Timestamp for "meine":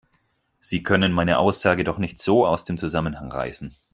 1.13-1.37